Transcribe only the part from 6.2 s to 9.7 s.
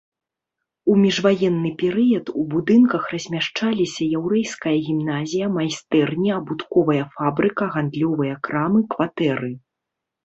абутковая фабрыка, гандлёвыя крамы, кватэры.